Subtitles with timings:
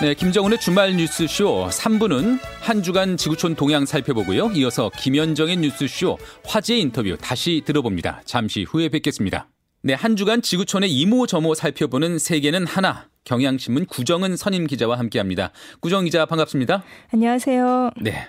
[0.00, 4.50] 네, 김정은의 주말 뉴스쇼 3부는 한 주간 지구촌 동향 살펴보고요.
[4.54, 8.22] 이어서 김현정의 뉴스쇼 화제 인터뷰 다시 들어봅니다.
[8.24, 9.48] 잠시 후에 뵙겠습니다.
[9.82, 13.10] 네, 한 주간 지구촌의 이모저모 살펴보는 세계는 하나.
[13.24, 15.52] 경향신문 구정은 선임 기자와 함께합니다.
[15.80, 16.82] 구정 기자 반갑습니다.
[17.12, 17.90] 안녕하세요.
[18.00, 18.26] 네,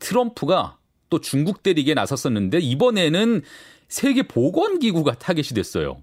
[0.00, 0.78] 트럼프가
[1.10, 3.42] 또 중국 대리기에 나섰었는데 이번에는
[3.86, 5.98] 세계 보건기구가 타겟이 됐어요.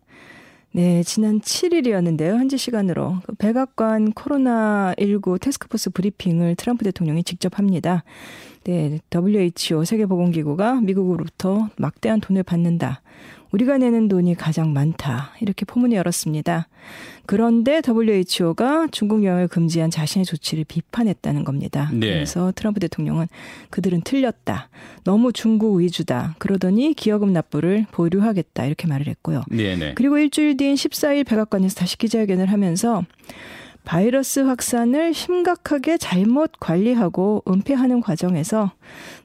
[0.74, 2.38] 네, 지난 7일이었는데요.
[2.38, 8.06] 현지 시간으로 그 백악관 코로나19 테스크포스 브리핑을 트럼프 대통령이 직접 합니다.
[8.64, 13.02] 네, WHO 세계보건기구가 미국으로부터 막대한 돈을 받는다.
[13.52, 15.32] 우리가 내는 돈이 가장 많다.
[15.42, 16.68] 이렇게 포문을 열었습니다.
[17.26, 21.90] 그런데 WHO가 중국 여행을 금지한 자신의 조치를 비판했다는 겁니다.
[21.94, 22.08] 네.
[22.08, 23.28] 그래서 트럼프 대통령은
[23.70, 24.70] 그들은 틀렸다.
[25.04, 26.36] 너무 중국 위주다.
[26.40, 28.66] 그러더니 기여금 납부를 보류하겠다.
[28.66, 29.44] 이렇게 말을 했고요.
[29.50, 29.76] 네네.
[29.76, 29.94] 네.
[29.96, 33.04] 그리고 일주일 뒤인 14일 백악관에서 다시 기자회견을 하면서
[33.84, 38.72] 바이러스 확산을 심각하게 잘못 관리하고 은폐하는 과정에서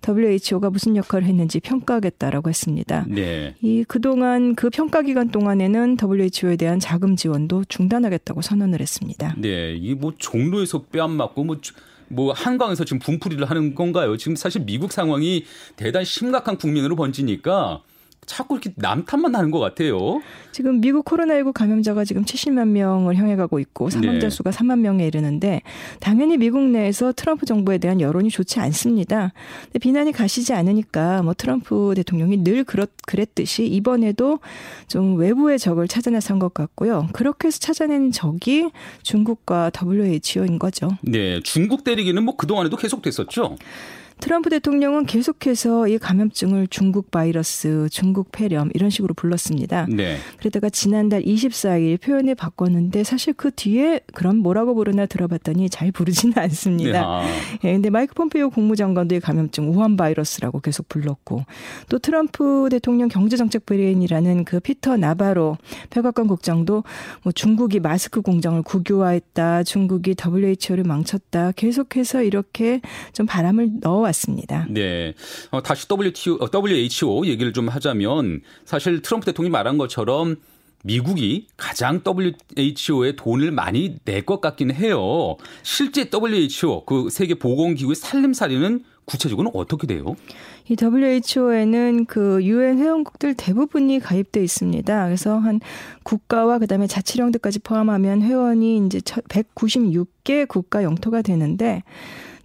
[0.07, 3.05] WHO가 무슨 역할을 했는지 평가하겠다라고 했습니다.
[3.09, 3.55] 네.
[3.61, 9.35] 이 그동안 그 평가 기간 동안에는 WHO에 대한 자금 지원도 중단하겠다고 선언을 했습니다.
[9.39, 11.47] 네, 이 뭐 종로에서 뺨 맞고
[12.09, 14.17] 뭐뭐 한강에서 지금 분풀이를 하는 건가요?
[14.17, 15.45] 지금 사실 미국 상황이
[15.77, 17.83] 대단히 심각한 국민으로 번지니까
[18.27, 20.21] 자꾸 이렇게 남탓만 하는 것 같아요.
[20.53, 24.31] 지금 미국 코로나19 감염자가 지금 70만 명을 향해 가고 있고 사망자 네.
[24.31, 25.63] 수가 3만 명에 이르는데
[26.01, 29.33] 당연히 미국 내에서 트럼프 정부에 대한 여론이 좋지 않습니다.
[29.65, 34.41] 근데 비난이 가시지 않으니까 뭐 트럼프 대통령이 늘 그렇, 그랬듯이 이번에도
[34.89, 37.09] 좀 외부의 적을 찾아내서 것 같고요.
[37.13, 38.71] 그렇게 해서 찾아낸 적이
[39.03, 40.91] 중국과 WHO인 거죠.
[41.03, 43.57] 네, 중국 때리기는 뭐 그동안에도 계속됐었죠.
[44.19, 49.87] 트럼프 대통령은 계속해서 이 감염증을 중국 바이러스, 중국 폐렴 이런 식으로 불렀습니다.
[49.91, 50.17] 네.
[50.39, 56.93] 그러다가 지난달 24일 표현을 바꿨는데 사실 그 뒤에 그럼 뭐라고 부르나 들어봤더니 잘 부르지는 않습니다.
[56.93, 56.99] 네.
[56.99, 57.23] 아.
[57.65, 61.45] 예, 근데 마이크 폼페이오 국무장관도 이 감염증 우한 바이러스라고 계속 불렀고
[61.91, 65.59] 또 트럼프 대통령 경제정책 브레인이라는 그 피터 나바로
[65.91, 66.85] 백악관 국장도
[67.23, 72.81] 뭐 중국이 마스크 공장을 국유화했다, 중국이 WHO를 망쳤다, 계속해서 이렇게
[73.13, 74.67] 좀 바람을 넣어 왔습니다.
[74.71, 75.15] 네.
[75.51, 80.37] 어, 다시 WTO, WHO 어, 얘기를 좀 하자면 사실 트럼프 대통령이 말한 것처럼
[80.85, 85.37] 미국이 가장 WHO에 돈을 많이 낼 것 같긴 해요.
[85.63, 90.17] 실제 WHO 그 세계 보건기구의 살림살이는 구체적으로는 어떻게 돼요?
[90.69, 95.05] 이 WHO에는 그 유엔 회원국들 대부분이 가입돼 있습니다.
[95.07, 95.61] 그래서 한
[96.03, 101.83] 국가와 그다음에 자치령들까지 포함하면 회원이 이제 196개 국가 영토가 되는데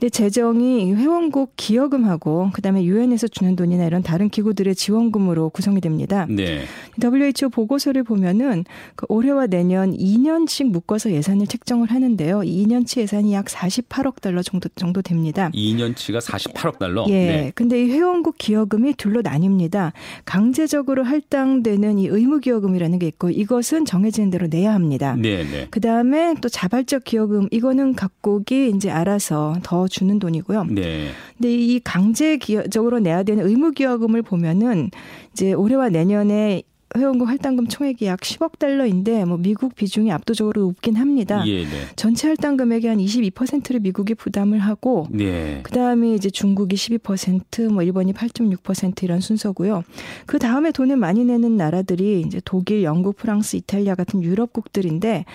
[0.01, 6.25] 근데 재정이 회원국 기여금하고 그다음에 유엔에서 주는 돈이나 이런 다른 기구들의 지원금으로 구성이 됩니다.
[6.27, 6.63] 네.
[6.99, 12.39] WHO 보고서를 보면은 그 올해와 내년 2년씩 묶어서 예산을 책정을 하는데요.
[12.39, 15.51] 2년치 예산이 약 48억 달러 정도 정도 됩니다.
[15.53, 17.05] 2년치가 48억 달러.
[17.09, 17.13] 예.
[17.13, 17.51] 네.
[17.53, 19.91] 근데 이 회원국 기여금이 둘로 나뉩니다.
[20.25, 25.15] 강제적으로 할당되는 이 의무 기여금이라는 게 있고 이것은 정해진 대로 내야 합니다.
[25.15, 25.67] 네, 네.
[25.69, 30.65] 그다음에 또 자발적 기여금 이거는 각국이 이제 알아서 더 주는 돈이고요.
[30.71, 31.09] 네.
[31.37, 34.89] 근데 이 강제 기여적으로 내야 되는 의무 기여금을 보면은
[35.33, 36.63] 이제 올해와 내년에
[36.97, 41.43] 회원국 할당금 총액이 약 10억 달러인데 뭐 미국 비중이 압도적으로 높긴 합니다.
[41.47, 41.69] 예, 네.
[41.95, 45.61] 전체 할당 금액의 한 22%를 미국이 부담을 하고 네.
[45.63, 49.83] 그다음에 이제 중국이 12%뭐 일본이 8.6% 이런 순서고요.
[50.25, 55.25] 그 다음에 돈을 많이 내는 나라들이 이제 독일, 영국, 프랑스, 이탈리아 같은 유럽국들인데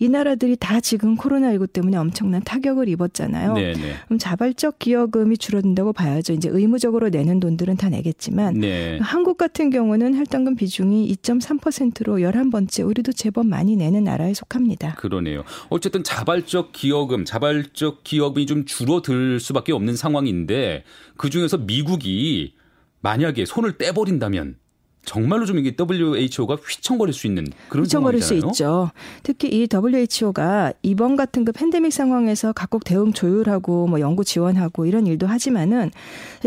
[0.00, 3.54] 이 나라들이 다 지금 코로나19 때문에 엄청난 타격을 입었잖아요.
[3.54, 3.92] 네, 네.
[4.06, 6.32] 그럼 자발적 기여금이 줄어든다고 봐야죠.
[6.32, 8.98] 이제 의무적으로 내는 돈들은 다 내겠지만 네.
[9.00, 14.94] 한국 같은 경우는 할당금 비중이 2.3%로 11번째 우리도 제법 많이 내는 나라에 속합니다.
[14.94, 15.44] 그러네요.
[15.68, 20.84] 어쨌든 자발적 기여금, 자발적 기여금이 좀 줄어들 수밖에 없는 상황인데
[21.16, 22.54] 그중에서 미국이
[23.00, 24.56] 만약에 손을 떼버린다면
[25.04, 28.52] 정말로 좀 이게 WHO가 휘청거릴 수 있는 그런 휘청거릴 상황이잖아요.
[28.52, 28.90] 수 있죠.
[29.22, 35.06] 특히 이 WHO가 이번 같은 그 팬데믹 상황에서 각국 대응 조율하고 뭐 연구 지원하고 이런
[35.06, 35.90] 일도 하지만은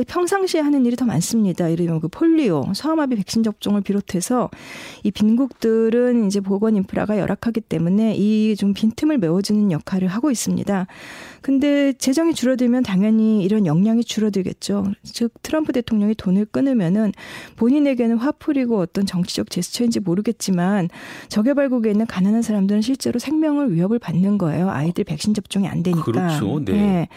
[0.07, 1.71] 평상시에 하는 일이 더 많습니다.
[1.71, 4.49] 예를 들면 그 폴리오, 소아마비 백신 접종을 비롯해서
[5.03, 10.87] 이 빈국들은 이제 보건 인프라가 열악하기 때문에 이 좀 빈틈을 메워주는 역할을 하고 있습니다.
[11.41, 14.85] 근데 재정이 줄어들면 당연히 이런 역량이 줄어들겠죠.
[15.03, 17.11] 즉 트럼프 대통령이 돈을 끊으면은
[17.55, 20.89] 본인에게는 화풀 이고 어떤 정치적 제스처인지 모르겠지만
[21.27, 24.69] 저개발국에 있는 가난한 사람들은 실제로 생명을 위협을 받는 거예요.
[24.69, 26.03] 아이들 백신 접종이 안 되니까.
[26.03, 26.63] 그렇죠.
[26.63, 26.71] 네.
[26.71, 27.07] 네.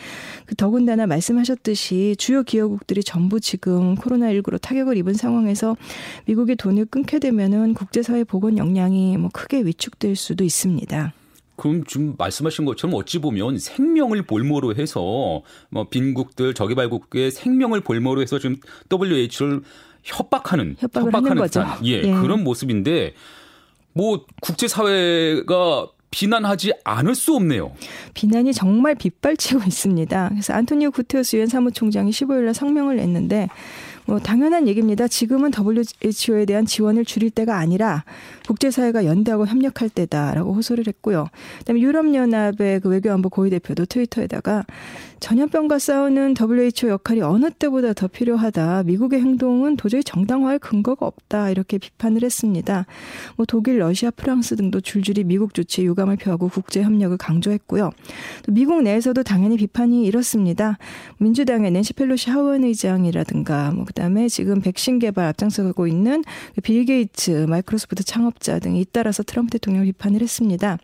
[0.47, 5.77] 그 더군다나 말씀하셨듯이 주요 기업국들이 전부 지금 코로나19로 타격을 입은 상황에서
[6.27, 11.13] 미국이 돈을 끊게 되면은 국제사회 보건 역량이 뭐 크게 위축될 수도 있습니다.
[11.61, 18.39] 그럼 지금 말씀하신 것처럼 어찌 보면 생명을 볼모로 해서 뭐 빈국들 저개발국의 생명을 볼모로 해서
[18.39, 18.57] 지금
[18.91, 19.61] WHO를
[20.03, 21.65] 협박하는 협박하는 거죠.
[21.85, 23.15] 예, 예, 그런 모습인데
[23.93, 27.73] 뭐 국제 사회가 비난하지 않을 수 없네요.
[28.15, 30.29] 비난이 정말 빗발치고 있습니다.
[30.31, 33.49] 그래서 안토니오 구테우스 유엔 사무총장이 15일 날 성명을 냈는데
[34.07, 35.07] 뭐 당연한 얘기입니다.
[35.09, 38.05] 지금은 WHO에 대한 지원을 줄일 때가 아니라
[38.47, 41.29] 국제사회가 연대하고 협력할 때다라고 호소를 했고요.
[41.59, 44.65] 그다음에 유럽연합의 그 외교안보 고위 대표도 트위터에다가
[45.21, 48.85] 전염병과 싸우는 WHO 역할이 어느 때보다 더 필요하다.
[48.85, 51.51] 미국의 행동은 도저히 정당화할 근거가 없다.
[51.51, 52.87] 이렇게 비판을 했습니다.
[53.37, 57.91] 뭐 독일, 러시아, 프랑스 등도 줄줄이 미국 조치에 유감을 표하고 국제 협력을 강조했고요.
[58.45, 60.79] 또 미국 내에서도 당연히 비판이 이렇습니다.
[61.19, 66.25] 민주당의 낸시 펠로시 하원 의장이라든가 뭐에 지금 백신 개발 앞장서고 있는
[66.63, 70.79] 빌 게이츠 마이크로소프트 창업자 등이 잇따라서 트럼프 대통령을 비판을 했습니다.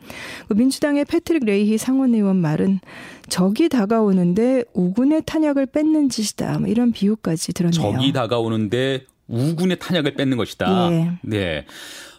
[0.48, 2.80] 그 민주당의 패트릭 레이히 상원 의원 말은
[3.28, 6.58] 적이 다가오는데 우군의 탄약을 뺏는 짓이다.
[6.58, 7.92] 뭐 이런 비유까지 들었네요.
[7.92, 10.92] 적이 다가오는데 우군의 탄약을 뺏는 것이다.
[10.92, 11.12] 예.
[11.22, 11.64] 네.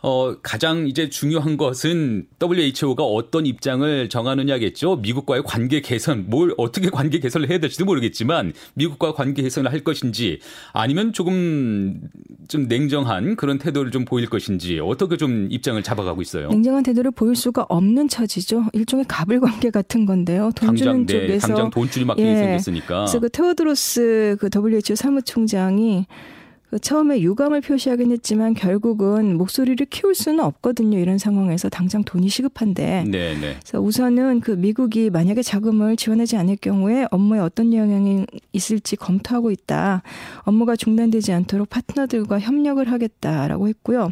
[0.02, 4.98] 어, 가장 이제 중요한 것은 WHO가 어떤 입장을 정하느냐겠죠.
[4.98, 10.40] 미국과의 관계 개선, 뭘 어떻게 관계 개선을 해야 될지도 모르겠지만 미국과 관계 개선을 할 것인지
[10.72, 12.00] 아니면 조금
[12.48, 16.50] 좀 냉정한 그런 태도를 좀 보일 것인지 어떻게 좀 입장을 잡아가고 있어요.
[16.50, 18.66] 냉정한 태도를 보일 수가 없는 처지죠.
[18.74, 20.52] 일종의 갑을 관계 같은 건데요.
[20.56, 22.36] 돈 당장, 주는 네, 쪽에서 당장 돈줄이 막히게 예.
[22.36, 23.00] 생겼으니까.
[23.00, 26.37] 그래서 그 테오드로스 그 WHO 사무총장이 그
[26.82, 31.00] 처음에 유감을 표시하긴 했지만 결국은 목소리를 키울 수는 없거든요.
[31.00, 33.06] 이런 상황에서 당장 돈이 시급한데.
[33.06, 33.40] 네네.
[33.40, 33.58] 네.
[33.62, 40.04] 그래서 우선은 그 미국이 만약에 자금을 지원하지 않을 경우에 업무에 어떤 영향이 있을지 검토하고 있다.
[40.42, 44.12] 업무가 중단되지 않도록 파트너들과 협력을 하겠다라고 했고요.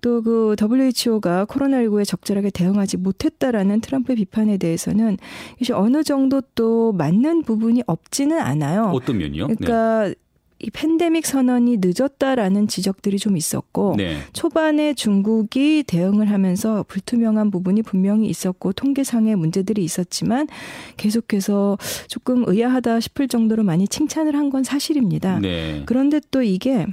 [0.00, 5.16] 또 그 WHO가 코로나19에 적절하게 대응하지 못했다라는 트럼프의 비판에 대해서는
[5.60, 8.92] 이제 어느 정도 또 맞는 부분이 없지는 않아요.
[8.94, 9.48] 어떤 면이요?
[9.48, 10.14] 그러니까 네.
[10.62, 14.18] 이 팬데믹 선언이 늦었다라는 지적들이 좀 있었고 네.
[14.34, 20.48] 초반에 중국이 대응을 하면서 불투명한 부분이 분명히 있었고 통계상의 문제들이 있었지만
[20.98, 21.78] 계속해서
[22.08, 25.38] 조금 의아하다 싶을 정도로 많이 칭찬을 한 건 사실입니다.
[25.38, 25.84] 네.
[25.86, 26.84] 그런데 또 이게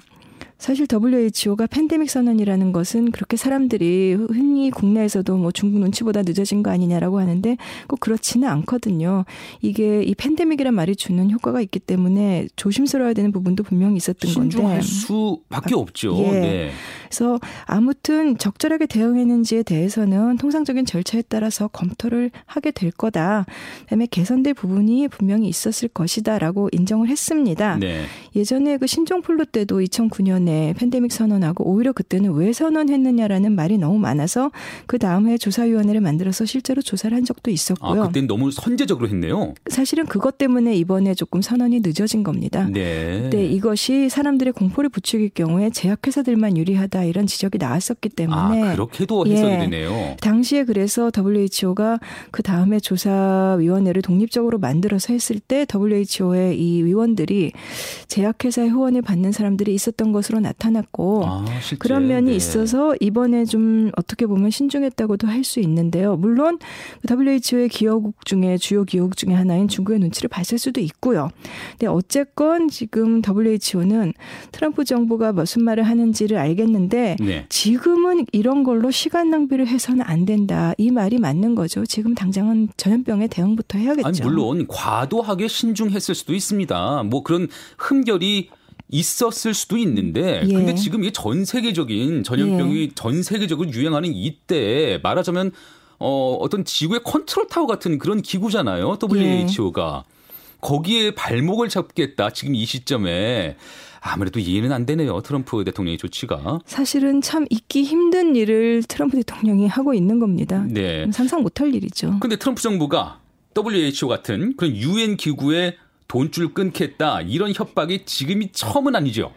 [0.57, 7.19] 사실 WHO가 팬데믹 선언이라는 것은 그렇게 사람들이 흔히 국내에서도 뭐 중국 눈치보다 늦어진 거 아니냐라고
[7.19, 7.57] 하는데
[7.87, 9.25] 꼭 그렇지는 않거든요.
[9.61, 14.85] 이게 이 팬데믹이란 말이 주는 효과가 있기 때문에 조심스러워야 되는 부분도 분명히 있었던 신중할 건데.
[14.85, 16.17] 수밖에 아, 없죠.
[16.23, 16.31] 예.
[16.31, 16.71] 네.
[17.09, 23.45] 그래서 아무튼 적절하게 대응했는지에 대해서는 통상적인 절차에 따라서 검토를 하게 될 거다.
[23.83, 27.77] 그다음에 개선될 부분이 분명히 있었을 것이다라고 인정을 했습니다.
[27.77, 28.05] 네.
[28.35, 33.97] 예전에 그 신종 플루 때도 2009년 전에 팬데믹 선언하고 오히려 그때는 왜 선언했느냐라는 말이 너무
[33.97, 34.51] 많아서
[34.85, 38.03] 그 다음에 조사위원회를 만들어서 실제로 조사를 한 적도 있었고요.
[38.03, 39.53] 아, 그때는 너무 선제적으로 했네요.
[39.69, 42.69] 사실은 그것 때문에 이번에 조금 선언이 늦어진 겁니다.
[42.71, 43.21] 네.
[43.23, 49.53] 그때 이것이 사람들의 공포를 부추길 경우에 제약회사들만 유리하다 이런 지적이 나왔었기 때문에 아, 그렇게도 해석이
[49.53, 50.15] 예, 되네요.
[50.21, 51.99] 당시에 그래서 WHO가
[52.31, 57.51] 그 다음에 조사위원회를 독립적으로 만들어서 했을 때 WHO의 이 위원들이
[58.07, 61.45] 제약회사의 후원을 받는 사람들이 있었던 것으로 것으로 나타났고 아,
[61.79, 62.35] 그런 면이 네.
[62.35, 66.17] 있어서 이번에 좀 어떻게 보면 신중했다고도 할 수 있는데요.
[66.17, 66.59] 물론
[67.09, 71.29] WHO의 기여국 중에 주요 기여국 중에 하나인 중국의 눈치를 봤을 수도 있고요.
[71.71, 74.11] 근데 어쨌건 지금 WHO는
[74.51, 76.86] 트럼프 정부가 무슨 말을 하는지를 알겠는데
[77.19, 77.45] 네.
[77.49, 80.73] 지금은 이런 걸로 시간 낭비를 해서는 안 된다.
[80.77, 81.85] 이 말이 맞는 거죠.
[81.85, 84.07] 지금 당장은 전염병에 대응부터 해야겠죠.
[84.07, 87.03] 아니, 물론 과도하게 신중했을 수도 있습니다.
[87.03, 88.49] 뭐 그런 흠결이
[88.89, 90.53] 있었을 수도 있는데 예.
[90.53, 92.89] 근데 지금 이게 전 세계적인 전염병이 예.
[92.95, 95.51] 전 세계적으로 유행하는 이때 말하자면
[95.99, 98.97] 어 어떤 지구의 컨트롤 타워 같은 그런 기구잖아요.
[99.01, 100.03] WHO가.
[100.05, 100.17] 예.
[100.61, 102.31] 거기에 발목을 잡겠다.
[102.31, 103.57] 지금 이 시점에
[104.07, 105.21] 아무래도 이해는 안 되네요.
[105.21, 106.59] 트럼프 대통령의 조치가.
[106.65, 110.65] 사실은 참 잊기 힘든 일을 트럼프 대통령이 하고 있는 겁니다.
[110.69, 111.09] 네.
[111.11, 112.17] 상상 못할 일이죠.
[112.19, 113.19] 근데 트럼프 정부가
[113.55, 115.75] WHO 같은 그런 유엔 기구에
[116.07, 119.33] 돈줄 끊겠다 이런 협박이 지금이 처음은 아니죠.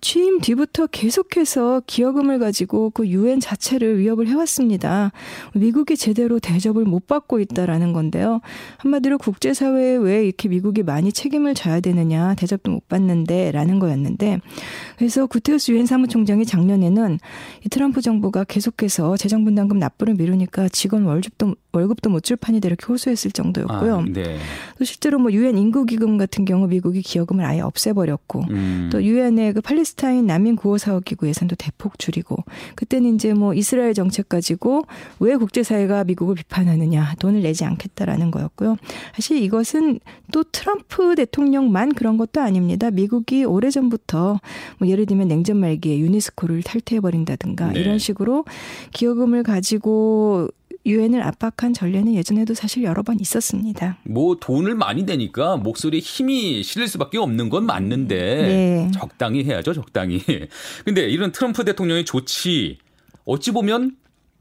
[0.00, 5.12] 취임 뒤부터 계속해서 기여금을 가지고 그 유엔 자체를 위협을 해왔습니다.
[5.54, 8.40] 미국이 제대로 대접을 못 받고 있다라는 건데요.
[8.78, 14.40] 한마디로 국제사회에 왜 이렇게 미국이 많이 책임을 져야 되느냐, 대접도 못 받는데라는 거였는데,
[14.96, 17.18] 그래서 구테우스 유엔 사무총장이 작년에는
[17.64, 23.30] 이 트럼프 정부가 계속해서 재정분담금 납부를 미루니까 직원 월급도 월급도 못 줄 판이다 이렇게 호소했을
[23.30, 23.98] 정도였고요.
[23.98, 24.38] 아, 네.
[24.78, 28.90] 또 실제로 뭐 유엔 인구기금 같은 경우 미국이 기여금을 아예 없애버렸고, 음.
[28.92, 32.36] 또 유엔의 그 팔레 팔레스타인 난민 구호 사업 기구 예산도 대폭 줄이고
[32.74, 34.82] 그때는 이제 뭐 이스라엘 정책 가지고
[35.20, 38.76] 왜 국제사회가 미국을 비판하느냐 돈을 내지 않겠다라는 거였고요.
[39.14, 40.00] 사실 이것은
[40.32, 42.90] 또 트럼프 대통령만 그런 것도 아닙니다.
[42.90, 44.40] 미국이 오래전부터
[44.78, 47.80] 뭐 예를 들면 냉전 말기에 유네스코를 탈퇴해 버린다든가 네.
[47.80, 48.44] 이런 식으로
[48.92, 50.48] 기여금을 가지고
[50.88, 53.98] 유엔을 압박한 전례는 예전에도 사실 여러 번 있었습니다.
[54.04, 58.90] 뭐 돈을 많이 내니까 목소리에 힘이 실릴 수밖에 없는 건 맞는데 네.
[58.94, 60.20] 적당히 해야죠, 적당히.
[60.84, 62.78] 근데 이런 트럼프 대통령의 조치
[63.24, 63.96] 어찌 보면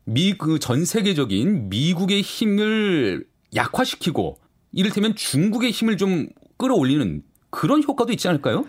[0.05, 4.37] 미 그 전 세계적인 미국의 힘을 약화시키고
[4.71, 6.27] 이를테면 중국의 힘을 좀
[6.57, 8.65] 끌어올리는 그런 효과도 있지 않을까요?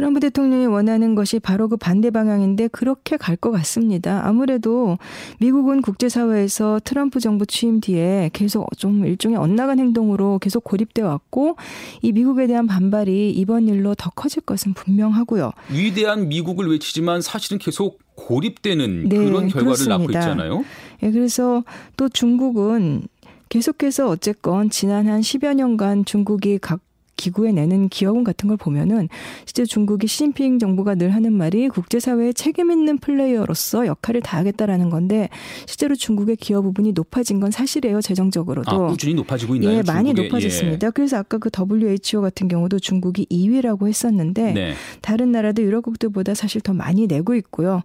[0.00, 4.26] 트럼프 대통령이 원하는 것이 바로 그 반대 방향인데 그렇게 갈 것 같습니다.
[4.26, 4.96] 아무래도
[5.40, 11.56] 미국은 국제사회에서 트럼프 정부 취임 뒤에 계속 좀 일종의 엇나간 행동으로 계속 고립돼 왔고
[12.00, 15.52] 이 미국에 대한 반발이 이번 일로 더 커질 것은 분명하고요.
[15.70, 19.98] 위대한 미국을 외치지만 사실은 계속 고립되는 네, 그런 결과를 그렇습니다.
[19.98, 20.64] 낳고 있잖아요.
[21.02, 21.62] 네, 그래서
[21.98, 23.02] 또 중국은
[23.50, 26.80] 계속해서 어쨌건 지난 한 10여 년간 중국이 각
[27.20, 29.08] 기구에 내는 기여금 같은 걸 보면은
[29.44, 35.28] 실제 중국이 시진핑 정부가 늘 하는 말이 국제사회에 책임 있는 플레이어로서 역할을 다하겠다라는 건데
[35.66, 39.78] 실제로 중국의 기여 부분이 높아진 건 사실이에요 재정적으로도 아, 꾸준히 높아지고 있나요?
[39.78, 40.86] 예, 많이 높아졌습니다.
[40.86, 40.90] 예.
[40.94, 44.74] 그래서 아까 그 WHO 같은 경우도 중국이 2위라고 했었는데 네.
[45.00, 47.82] 다른 나라들 유럽국들보다 사실 더 많이 내고 있고요.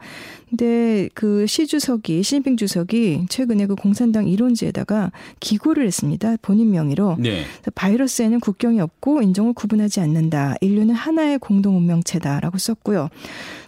[0.50, 6.36] 근데 그 시 주석이 시진핑 주석이 최근에 그 공산당 이론지에다가 기고를 했습니다.
[6.42, 7.44] 본인 명의로 네.
[7.76, 10.56] 바이러스에는 국경이 없고 인종을 구분하지 않는다.
[10.62, 13.10] 인류는 하나의 공동 운명체다라고 썼고요.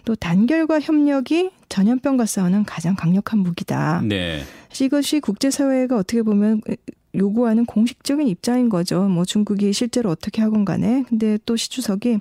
[0.04, 4.00] 또 단결과 협력이 전염병과 싸우는 가장 강력한 무기다.
[4.04, 4.40] 네.
[4.80, 6.62] 이것이 국제사회가 어떻게 보면
[7.14, 9.02] 요구하는 공식적인 입장인 거죠.
[9.02, 11.04] 뭐 중국이 실제로 어떻게 하건 간에.
[11.08, 12.18] 근데 또 시주석이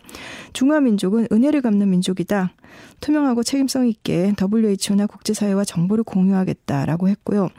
[0.54, 2.52] 중화민족은 은혜를 갚는 민족이다.
[3.00, 7.50] 투명하고 책임성 있게 WHO나 국제사회와 정보를 공유하겠다라고 했고요.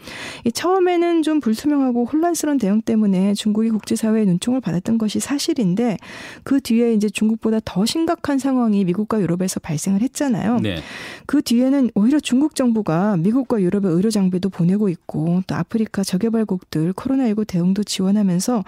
[0.44, 5.96] 이 처음에는 좀 불투명하고 혼란스러운 대응 때문에 중국이 국제사회의 눈총을 받았던 것이 사실인데
[6.42, 10.58] 그 뒤에 이제 중국보다 더 심각한 상황이 미국과 유럽에서 발생을 했잖아요.
[10.60, 10.78] 네.
[11.26, 17.46] 그 뒤에는 오히려 중국 정부가 미국과 유럽의 의료 장비도 보내고 있고 또 아프리카 저개발국들 코로나19
[17.46, 18.64] 대응도 지원하면서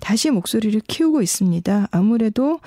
[0.00, 1.88] 다시 목소리를 키우고 있습니다.
[1.90, 2.60] 아무래도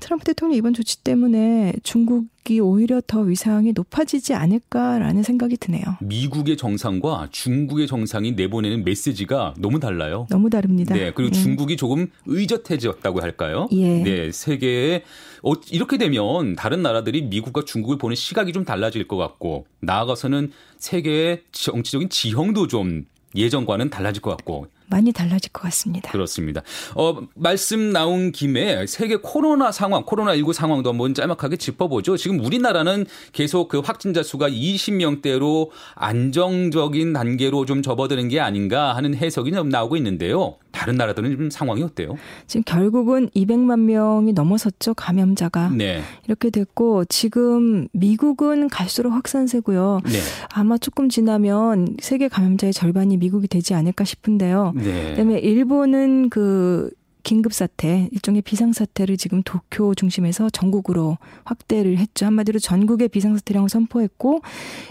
[0.00, 5.84] 트럼프 대통령 이번 조치 때문에 중국 미국이 오히려 더 위상이 높아지지 않을까라는 생각이 드네요.
[6.00, 10.26] 미국의 정상과 중국의 정상이 내보내는 메시지가 너무 달라요.
[10.30, 10.94] 너무 다릅니다.
[10.94, 11.40] 네, 그리고 네.
[11.40, 13.68] 중국이 조금 의젓해졌다고 할까요?
[13.72, 14.02] 예.
[14.02, 15.04] 네, 세계에
[15.42, 21.42] 어, 이렇게 되면 다른 나라들이 미국과 중국을 보는 시각이 좀 달라질 것 같고 나아가서는 세계의
[21.52, 23.04] 정치적인 지형도 좀
[23.36, 26.10] 예전과는 달라질 것 같고 많이 달라질 것 같습니다.
[26.10, 26.62] 그렇습니다.
[26.94, 32.16] 어, 말씀 나온 김에 세계 코로나 상황, 코로나19 상황도 한번 짤막하게 짚어보죠.
[32.16, 39.52] 지금 우리나라는 계속 그 확진자 수가 20명대로 안정적인 단계로 좀 접어드는 게 아닌가 하는 해석이
[39.52, 40.56] 좀 나오고 있는데요.
[40.70, 42.16] 다른 나라들은 좀 상황이 어때요?
[42.46, 46.02] 지금 결국은 200만 명이 넘어섰죠 감염자가 네.
[46.26, 50.00] 이렇게 됐고 지금 미국은 갈수록 확산세고요.
[50.04, 50.18] 네.
[50.52, 54.72] 아마 조금 지나면 세계 감염자의 절반이 미국이 되지 않을까 싶은데요.
[54.78, 55.10] 네.
[55.10, 56.90] 그다음에 일본은 그
[57.22, 62.24] 긴급 사태, 일종의 비상 사태를 지금 도쿄 중심에서 전국으로 확대를 했죠.
[62.26, 64.40] 한마디로 전국의 비상 사태령을 선포했고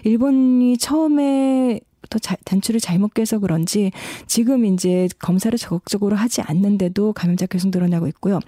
[0.03, 1.79] 일본이 처음에
[2.09, 3.91] 더 자, 단추를 잘못 깨서 그런지
[4.27, 8.39] 지금 이제 검사를 적극적으로 하지 않는데도 감염자 계속 늘어나고 있고요.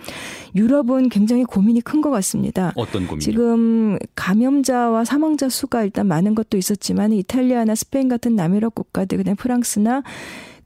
[0.55, 2.71] 유럽은 굉장히 고민이 큰 것 같습니다.
[2.75, 3.19] 어떤 고민이요?
[3.19, 10.03] 지금 감염자와 사망자 수가 일단 많은 것도 있었지만 이탈리아나 스페인 같은 남유럽 국가들 그다음 프랑스나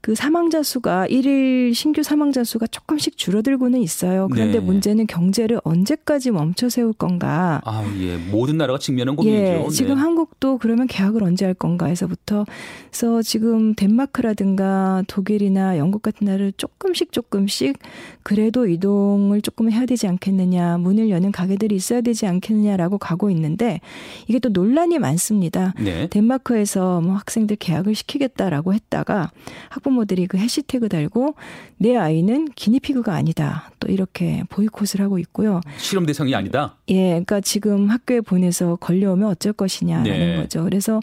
[0.04, 4.28] 그 사망자 수가 일일 신규 사망자 수가 조금씩 줄어들고는 있어요.
[4.30, 4.60] 그런데 네.
[4.60, 7.62] 문제는 경제를 언제까지 멈춰 세울 건가?
[7.64, 8.18] 아, 예.
[8.18, 9.42] 모든 나라가 직면한 고민이죠.
[9.42, 9.58] 예.
[9.60, 9.68] 네.
[9.70, 12.44] 지금 한국도 그러면 계약을 언제 할 건가에서부터
[12.90, 17.78] 그래서 지금 덴마크라든가 독일이나 영국 같은 나라를 조금씩 조금씩
[18.22, 20.76] 그래도 이동을 조금 해야 되지 않겠느냐.
[20.76, 23.80] 문을 여는 가게들이 있어야 되지 않겠느냐라고 가고 있는데
[24.28, 25.72] 이게 또 논란이 많습니다.
[25.80, 26.08] 네.
[26.10, 29.30] 덴마크에서 뭐 학생들 계약을 시키겠다라고 했다가
[29.70, 31.34] 학부 학부모들이 그 해시태그 달고
[31.78, 33.70] 내 아이는 기니피그가 아니다.
[33.80, 35.60] 또 이렇게 보이콧을 하고 있고요.
[35.78, 36.76] 실험 대상이 아니다.
[36.88, 40.36] 예, 그러니까 지금 학교에 보내서 걸려오면 어쩔 것이냐라는 네.
[40.36, 40.64] 거죠.
[40.64, 41.00] 그래서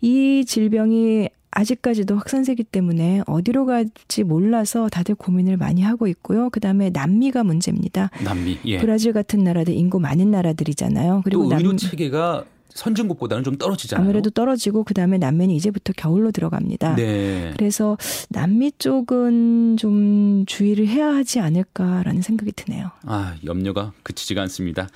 [0.00, 6.48] 이 질병이 아직까지도 확산세기 때문에 어디로 갈지 몰라서 다들 고민을 많이 하고 있고요.
[6.50, 8.10] 그다음에 남미가 문제입니다.
[8.24, 8.58] 남미.
[8.66, 8.78] 예.
[8.78, 11.22] 브라질 같은 나라들 인구 많은 나라들이잖아요.
[11.24, 14.04] 그리고 또 의료 체계가 선진국보다는 좀 떨어지잖아요.
[14.04, 16.96] 아무래도 떨어지고 그다음에 남면이 이제부터 겨울로 들어갑니다.
[16.96, 17.52] 네.
[17.56, 17.96] 그래서
[18.28, 22.90] 남미 쪽은 좀 주의를 해야 하지 않을까라는 생각이 드네요.
[23.06, 24.88] 아, 염려가 그치지가 않습니다.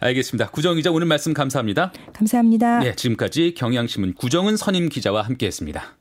[0.00, 0.50] 알겠습니다.
[0.50, 1.92] 구정 기자 오늘 말씀 감사합니다.
[2.12, 2.80] 감사합니다.
[2.80, 5.99] 네, 지금까지 경향신문 구정은 선임 기자와 함께했습니다.